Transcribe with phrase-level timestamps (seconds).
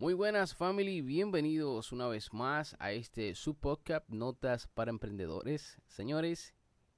[0.00, 5.76] Muy buenas family, bienvenidos una vez más a este su podcast Notas para Emprendedores.
[5.88, 6.54] Señores,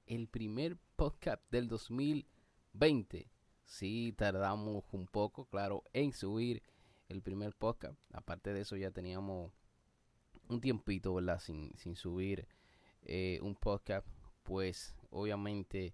[0.07, 3.29] el primer podcast del 2020.
[3.65, 6.63] Sí, tardamos un poco, claro, en subir
[7.09, 7.99] el primer podcast.
[8.13, 9.51] Aparte de eso ya teníamos
[10.47, 11.41] un tiempito, ¿verdad?
[11.41, 12.47] Sin, sin subir
[13.01, 14.07] eh, un podcast.
[14.43, 15.93] Pues obviamente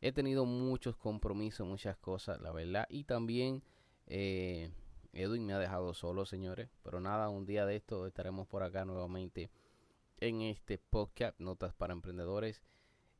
[0.00, 2.86] he tenido muchos compromisos, muchas cosas, la verdad.
[2.90, 3.64] Y también...
[4.06, 4.70] Eh,
[5.14, 6.68] Edwin me ha dejado solo, señores.
[6.82, 9.50] Pero nada, un día de esto estaremos por acá nuevamente
[10.18, 12.62] en este podcast, Notas para Emprendedores,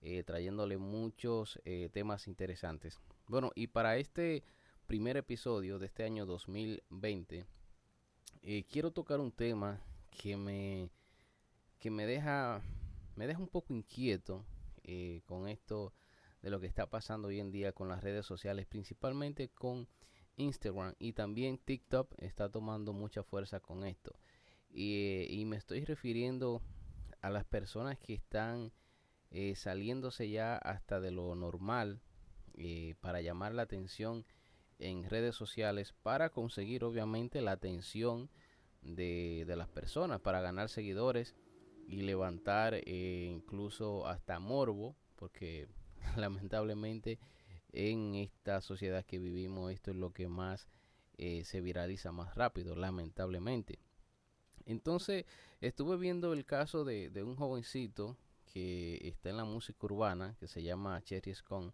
[0.01, 2.99] eh, trayéndole muchos eh, temas interesantes.
[3.29, 4.45] Bueno, y para este
[4.87, 7.47] primer episodio de este año 2020,
[8.43, 9.81] eh, quiero tocar un tema
[10.11, 10.91] que me,
[11.79, 12.61] que me deja,
[13.17, 14.45] me deja un poco inquieto
[15.25, 15.95] con esto
[16.43, 19.89] de lo que está pasando hoy en día con las redes sociales, principalmente con
[20.37, 24.15] Instagram y también TikTok está tomando mucha fuerza con esto.
[24.71, 26.61] Y, me estoy refiriendo
[27.21, 28.73] a las personas que están
[29.31, 32.01] eh, saliéndose ya hasta de lo normal
[32.55, 34.25] eh, para llamar la atención
[34.79, 38.31] en redes sociales para conseguir obviamente la atención
[38.83, 41.35] de, las personas, para ganar seguidores
[41.89, 45.69] y levantar eh, incluso hasta morbo, porque
[46.17, 47.19] lamentablemente
[47.75, 50.69] en esta sociedad que vivimos esto es lo que más
[51.19, 53.79] eh, se viraliza más rápido, lamentablemente.
[54.65, 55.27] Entonces
[55.61, 60.63] estuve viendo el caso de, un jovencito que está en la música urbana, que se
[60.63, 61.73] llama Cherry Scone,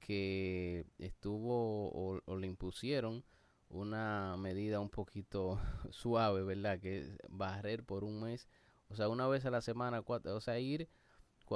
[0.00, 3.24] que estuvo o, le impusieron
[3.68, 6.80] una medida un poquito suave, ¿verdad?
[6.80, 8.48] Que es barrer por un mes,
[8.88, 10.88] o sea, una vez a la semana, o sea, ir,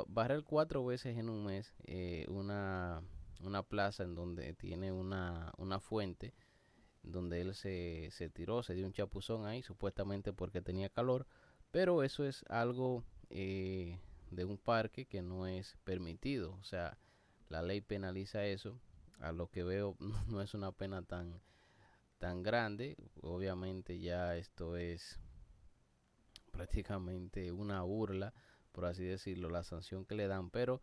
[0.08, 2.89] barrer cuatro veces en un mes, eh, una
[3.62, 6.34] plaza en donde tiene una, una fuente,
[7.02, 11.26] donde él se, se tiró, se dio un chapuzón ahí, supuestamente porque tenía calor,
[11.70, 13.98] pero eso es algo eh,
[14.30, 16.98] de un parque que no es permitido, o sea,
[17.48, 18.80] la ley penaliza eso,
[19.20, 19.96] a lo que veo
[20.28, 21.40] no es una pena tan,
[22.18, 25.18] tan grande, obviamente ya esto es
[26.50, 28.34] prácticamente una burla,
[28.72, 30.82] por así decirlo, la sanción que le dan, pero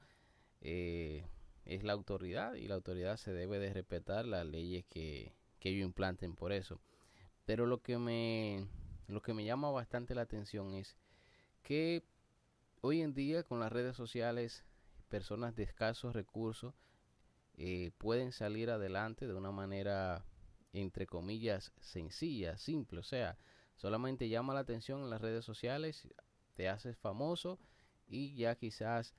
[0.62, 1.26] eh,
[1.68, 5.86] es la autoridad y la autoridad se debe de respetar las leyes que, que ellos
[5.86, 6.80] implanten por eso.
[7.46, 8.68] Pero lo que me
[9.08, 10.98] lo que me llama bastante la atención es
[11.64, 12.04] que
[12.82, 14.66] hoy en día con las redes sociales
[15.08, 16.74] personas de escasos recursos
[17.56, 20.26] eh, pueden salir adelante de una manera
[20.74, 23.38] entre comillas sencilla, simple, o sea,
[23.78, 26.08] solamente llama la atención en las redes sociales,
[26.54, 27.60] te haces famoso
[28.08, 29.16] y ya quizás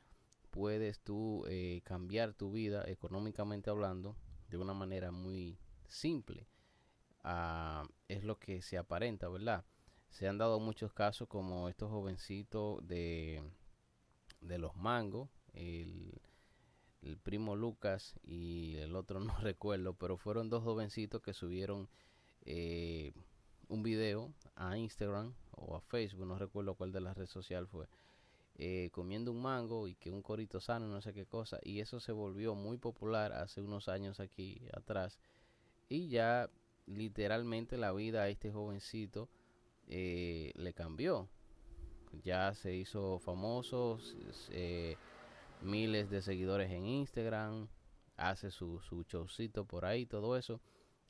[0.58, 4.16] puedes tú eh, cambiar tu vida económicamente hablando
[4.48, 6.48] de una manera muy simple.
[7.22, 9.64] Ah, es lo que se aparenta, ¿verdad?
[10.10, 13.40] Se han dado muchos casos como estos jovencitos de,
[14.40, 16.20] de los mangos, el,
[17.22, 21.88] primo Lucas y el otro no recuerdo, pero fueron dos jovencitos que subieron
[22.42, 23.12] eh,
[23.68, 27.86] un video a Instagram o a Facebook, no recuerdo cuál de las redes sociales fue,
[28.60, 31.60] eh, comiendo un mango y que un corito sano, no sé qué cosa.
[31.62, 35.20] Y eso se volvió muy popular hace unos años aquí atrás.
[35.88, 36.50] Y ya
[36.86, 39.28] literalmente la vida a este jovencito
[39.86, 41.28] eh, le cambió.
[42.24, 44.00] Ya se hizo famoso,
[44.50, 44.96] eh,
[45.62, 47.68] miles de seguidores en Instagram,
[48.16, 50.60] hace su, su showcito por ahí, todo eso.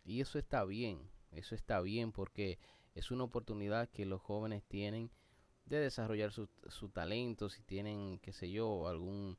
[0.05, 1.01] Y eso está bien,
[1.33, 2.59] eso está bien porque
[2.95, 5.11] es una oportunidad que los jóvenes tienen
[5.69, 9.39] de desarrollar su, su talento, si tienen, qué sé yo, algún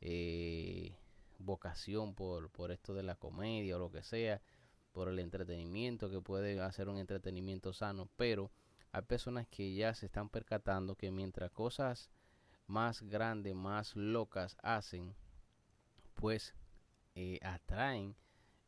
[0.00, 0.96] eh,
[1.38, 4.40] vocación por, por esto de la comedia o lo que sea,
[4.92, 8.50] por el entretenimiento, que puede hacer un entretenimiento sano, pero
[8.92, 12.10] hay personas que ya se están percatando que mientras cosas
[12.66, 15.14] más grandes, más locas hacen,
[16.14, 16.54] pues
[17.14, 18.16] eh, atraen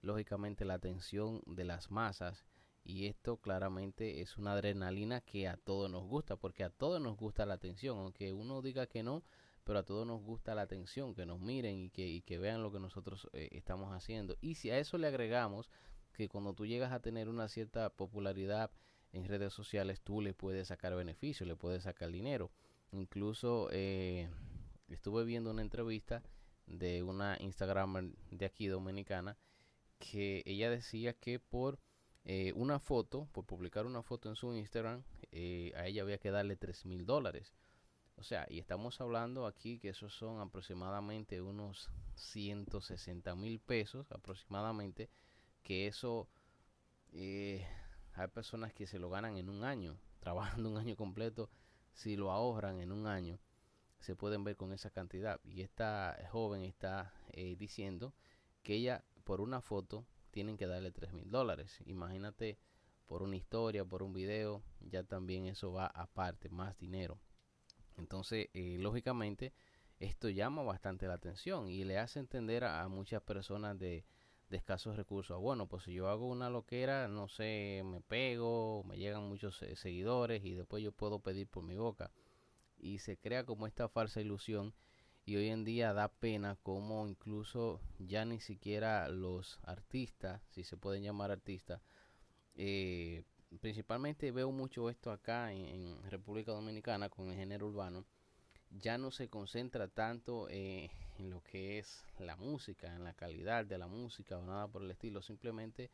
[0.01, 2.45] lógicamente la atención de las masas
[2.84, 7.16] y esto claramente es una adrenalina que a todos nos gusta, porque a todos nos
[7.16, 9.22] gusta la atención, aunque uno diga que no,
[9.65, 12.62] pero a todos nos gusta la atención, que nos miren y que, y que vean
[12.62, 14.36] lo que nosotros eh, estamos haciendo.
[14.41, 15.71] Y si a eso le agregamos
[16.12, 18.71] que cuando tú llegas a tener una cierta popularidad
[19.12, 22.51] en redes sociales, tú le puedes sacar beneficio, le puedes sacar dinero.
[22.91, 24.28] Incluso eh,
[24.89, 26.22] estuve viendo una entrevista
[26.66, 29.36] de una Instagramer de aquí dominicana
[29.98, 31.78] que ella decía que por
[32.24, 35.03] eh, una foto, por publicar una foto en su Instagram,
[35.33, 37.53] eh, a ella había que darle 3 mil dólares.
[38.16, 45.10] O sea, y estamos hablando aquí que esos son aproximadamente unos 160 mil pesos aproximadamente,
[45.63, 46.28] que eso,
[47.13, 47.66] eh,
[48.15, 51.51] hay personas que se lo ganan en un año, trabajando un año completo,
[51.92, 53.41] si lo ahorran en un año,
[53.98, 55.41] se pueden ver con esa cantidad.
[55.45, 57.13] Y esta joven está
[57.59, 58.15] diciendo
[58.63, 61.79] que ella por una foto tienen que darle 3 mil dólares.
[61.87, 62.59] Imagínate
[63.07, 67.21] por una historia, por un video, ya también eso va aparte, más dinero.
[67.97, 69.53] Entonces, eh, lógicamente,
[70.01, 74.05] esto llama bastante la atención y le hace entender a, muchas personas de,
[74.49, 75.39] de, escasos recursos.
[75.41, 79.77] Bueno, pues si yo hago una loquera, no sé, me pego, me llegan muchos eh,
[79.77, 82.11] seguidores y después yo puedo pedir por mi boca.
[82.79, 84.75] Y se crea como esta falsa ilusión
[85.24, 90.77] y hoy en día da pena como incluso ya ni siquiera los artistas, si se
[90.77, 91.80] pueden llamar artistas,
[92.54, 93.24] eh,
[93.60, 98.04] principalmente veo mucho esto acá en República Dominicana con el género urbano,
[98.71, 103.65] ya no se concentra tanto eh, en lo que es la música, en la calidad
[103.65, 105.91] de la música o nada por el estilo, simplemente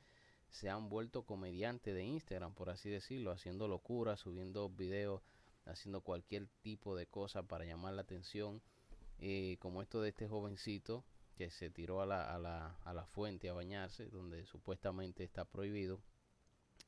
[0.48, 5.22] se han vuelto comediantes de Instagram, por así decirlo, haciendo locuras, subiendo videos,
[5.66, 8.62] haciendo cualquier tipo de cosa para llamar la atención,
[9.18, 11.04] eh, como esto de este jovencito
[11.36, 15.44] que se tiró a la, a, la, a la fuente a bañarse, donde supuestamente está
[15.44, 16.00] prohibido,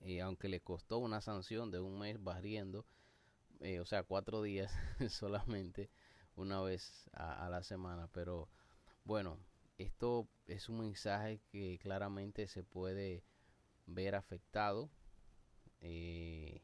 [0.01, 2.87] y aunque le costó una sanción de un mes barriendo,
[3.61, 4.73] eh, o sea, cuatro días
[5.11, 5.91] solamente,
[6.37, 8.09] una vez a, la semana.
[8.13, 8.49] Pero
[9.05, 9.39] bueno,
[9.79, 13.23] esto es un mensaje que claramente se puede
[13.87, 14.91] ver afectado
[15.81, 16.63] eh,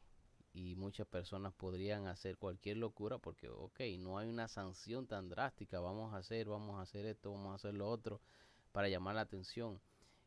[0.57, 5.79] y muchas personas podrían hacer cualquier locura porque, ok, no hay una sanción tan drástica,
[5.79, 8.19] vamos a hacer, vamos a hacer esto, vamos a hacer lo otro
[8.71, 9.79] para llamar la atención.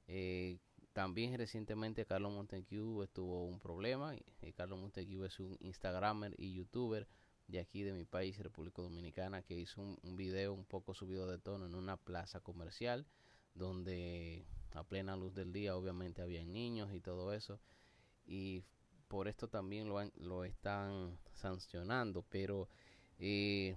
[0.06, 0.59] Eh,
[0.93, 4.15] también recientemente Carlos Montecu estuvo un problema.
[4.15, 7.09] Y Carlos Montecu es un Instagramer y YouTuber
[7.49, 11.38] de aquí de mi país, República Dominicana, que hizo un, video un poco subido de
[11.38, 13.05] tono en una plaza comercial
[13.55, 17.59] donde a plena luz del día obviamente había niños y todo eso.
[18.25, 18.62] Y
[19.11, 22.25] por esto también lo, lo están sancionando.
[22.31, 22.69] Pero
[23.19, 23.77] eh,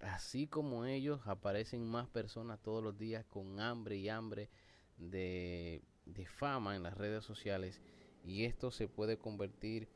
[0.00, 4.48] así como ellos, aparecen más personas todos los días con hambre y hambre
[4.96, 5.82] de
[6.14, 7.80] de fama en las redes sociales
[8.24, 9.88] y esto se puede convertir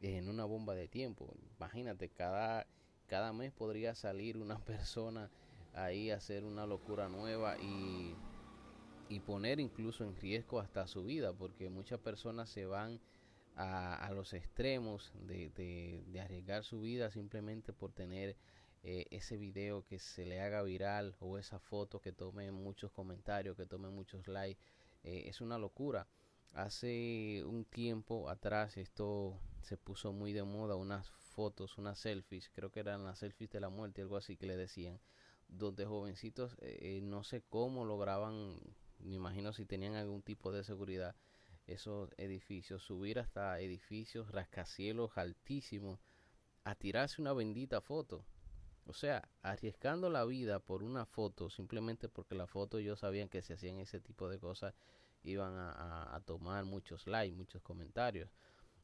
[0.00, 1.34] en una bomba de tiempo.
[1.56, 2.66] Imagínate, cada,
[3.06, 5.30] cada mes podría salir una persona
[5.74, 8.14] ahí a hacer una locura nueva y,
[9.08, 13.00] y poner incluso en riesgo hasta su vida, porque muchas personas se van
[13.56, 18.36] a, a los extremos de, arriesgar su vida simplemente por tener
[18.82, 23.56] eh, ese video que se le haga viral o esa foto que tome muchos comentarios,
[23.56, 24.60] que tome muchos likes
[25.04, 26.06] eh, es una locura.
[26.52, 32.70] Hace un tiempo atrás esto se puso muy de moda, unas fotos, unas selfies, creo
[32.70, 35.00] que eran las selfies de la muerte, algo así que le decían,
[35.48, 38.58] donde jovencitos eh, no sé cómo lograban,
[38.98, 41.14] me imagino si tenían algún tipo de seguridad,
[41.66, 46.00] esos edificios, subir hasta edificios rascacielos altísimos,
[46.64, 48.24] a tirarse una bendita foto.
[48.86, 53.42] O sea, arriesgando la vida por una foto, simplemente porque la foto ellos sabían que
[53.42, 54.74] si hacían ese tipo de cosas
[55.22, 58.30] iban a, tomar muchos likes, muchos comentarios.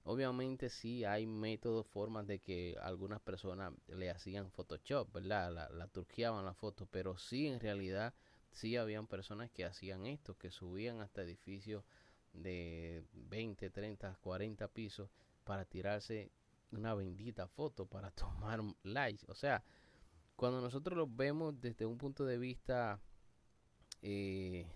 [0.04, 5.52] Obviamente sí hay métodos, formas de que algunas personas le hacían Photoshop, ¿verdad?
[5.52, 8.14] La, la turqueaban la foto, pero sí en realidad
[8.52, 11.84] sí habían personas que hacían esto, que subían hasta edificios
[12.32, 15.10] de 20, 30, 40 pisos
[15.44, 16.30] para tirarse
[16.72, 19.24] una bendita foto, para tomar likes.
[19.28, 19.64] O sea,
[20.36, 23.00] cuando nosotros lo vemos desde un punto de vista
[24.02, 24.66] eh,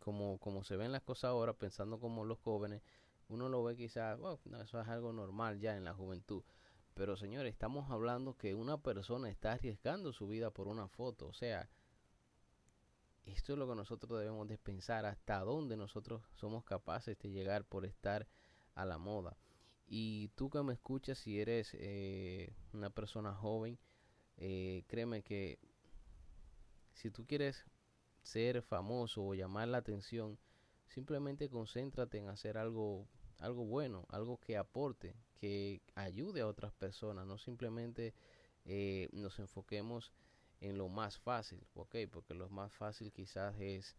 [0.00, 2.82] como, como se ven las cosas ahora, pensando como los jóvenes,
[3.28, 4.18] uno lo ve quizás,
[4.62, 6.44] eso es algo normal ya en la juventud.
[6.94, 11.26] Pero señores, estamos hablando que una persona está arriesgando su vida por una foto.
[11.26, 11.68] O sea,
[13.26, 17.64] esto es lo que nosotros debemos de pensar, hasta dónde nosotros somos capaces de llegar
[17.64, 18.26] por estar
[18.74, 19.36] a la moda.
[19.88, 23.78] Y tú que me escuchas, si eres eh, una persona joven,
[24.36, 25.58] eh, créeme que
[26.92, 27.64] si tú quieres
[28.22, 30.38] ser famoso o llamar la atención,
[30.88, 33.06] simplemente concéntrate en hacer algo,
[33.38, 38.14] algo bueno, algo que aporte, que ayude a otras personas, no simplemente
[38.64, 40.12] eh, nos enfoquemos
[40.60, 41.96] en lo más fácil, ¿ok?
[42.10, 43.96] Porque lo más fácil quizás es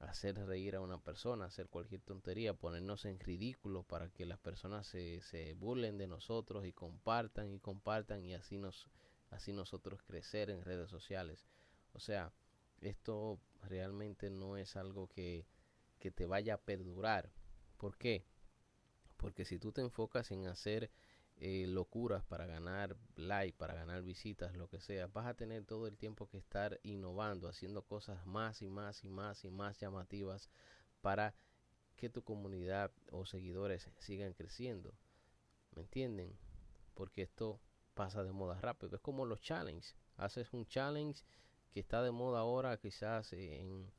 [0.00, 4.86] hacer reír a una persona, hacer cualquier tontería, ponernos en ridículo para que las personas
[4.86, 8.88] se, se burlen de nosotros y compartan y compartan y así nos
[9.30, 11.46] así nosotros crecer en redes sociales.
[11.92, 12.32] O sea,
[12.80, 15.46] esto realmente no es algo que,
[15.98, 17.30] que te vaya a perdurar.
[17.76, 18.24] ¿Por qué?
[19.16, 20.90] Porque si tú te enfocas en hacer
[21.40, 25.86] eh, locuras para ganar like, para ganar visitas, lo que sea, vas a tener todo
[25.86, 30.50] el tiempo que estar innovando, haciendo cosas más y más y más y más llamativas
[31.00, 31.34] para
[31.96, 34.94] que tu comunidad o seguidores sigan creciendo.
[35.74, 36.36] ¿Me entienden?
[36.94, 37.60] Porque esto
[37.94, 38.96] pasa de moda rápido.
[38.96, 39.94] Es como los challenges.
[40.16, 41.22] Haces un challenge
[41.72, 43.92] que está de moda ahora, quizás en,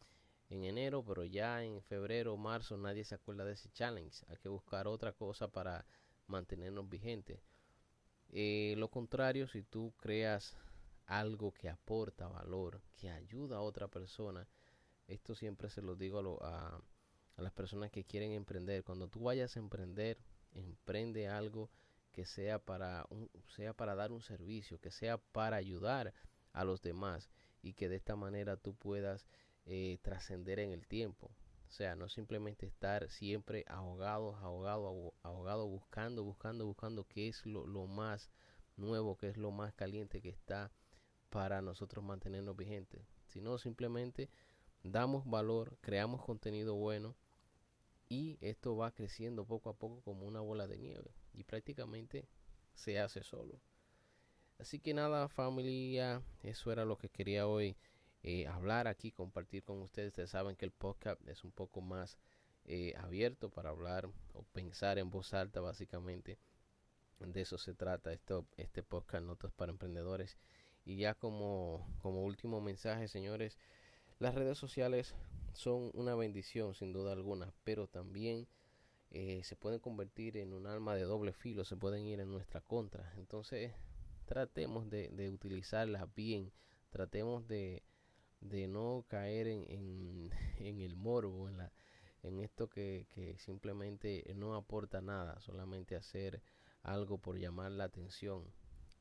[0.50, 4.25] en enero, pero ya en febrero o marzo nadie se acuerda de ese challenge.
[4.27, 5.86] Hay que buscar otra cosa para
[6.29, 7.39] mantenernos vigentes.
[8.29, 10.55] Eh, lo contrario, si tú creas
[11.05, 14.48] algo que aporta valor, que ayuda a otra persona,
[15.07, 16.81] esto siempre se lo digo a,
[17.36, 18.83] a las personas que quieren emprender.
[18.83, 20.19] Cuando tú vayas a emprender,
[20.53, 21.69] emprende algo
[22.12, 23.07] que sea para,
[23.55, 26.13] sea para dar un servicio, que sea para ayudar
[26.53, 27.29] a los demás
[27.62, 29.25] y que de esta manera tú puedas
[29.65, 31.31] eh, trascender en el tiempo.
[31.69, 37.67] O sea, no simplemente estar siempre ahogado, ahogado, ahogado, buscando, buscando, buscando qué es lo,
[37.67, 38.31] lo más
[38.75, 40.71] nuevo, qué es lo más caliente que está
[41.29, 43.01] para nosotros mantenernos vigentes.
[43.27, 44.31] Sino simplemente
[44.83, 47.15] damos valor, creamos contenido bueno
[48.09, 52.27] y esto va creciendo poco a poco como una bola de nieve y prácticamente
[52.73, 53.61] se hace solo.
[54.57, 57.77] Así que nada, familia, eso era lo que quería hoy
[58.23, 60.09] eh, hablar aquí, compartir con ustedes.
[60.09, 62.17] Ustedes saben que el podcast es un poco más
[62.65, 66.38] eh, abierto para hablar o pensar en voz alta, básicamente.
[67.19, 70.38] De eso se trata esto, este podcast Notas para Emprendedores.
[70.85, 73.57] Y ya como, como último mensaje, señores,
[74.19, 75.15] las redes sociales
[75.53, 78.47] son una bendición sin duda alguna, pero también
[79.11, 82.61] eh, se pueden convertir en un arma de doble filo, se pueden ir en nuestra
[82.61, 83.13] contra.
[83.17, 83.73] Entonces,
[84.25, 86.51] tratemos de, de utilizarlas bien,
[86.91, 87.83] tratemos de,
[88.41, 91.72] de no caer en, en, el morbo, en, la,
[92.24, 96.41] en esto que, que simplemente no aporta nada, solamente hacer
[96.84, 98.43] algo por llamar la atención.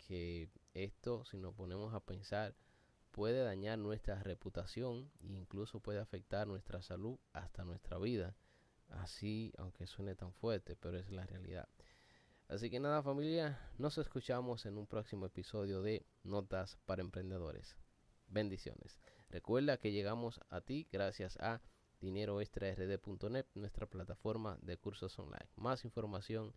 [0.06, 2.54] Que esto, si nos ponemos a pensar,
[3.10, 8.36] puede dañar nuestra reputación e incluso puede afectar nuestra salud hasta nuestra vida.
[8.88, 11.68] Así, aunque suene tan fuerte, pero es la realidad.
[12.48, 17.76] Así que nada familia, nos escuchamos en un próximo episodio de Notas para Emprendedores.
[18.28, 18.98] Bendiciones.
[19.30, 21.60] Recuerda que llegamos a ti gracias a
[22.00, 25.48] dineroextrard.net, nuestra plataforma de cursos online.
[25.56, 26.54] Más información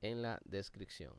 [0.00, 1.14] en la descripción.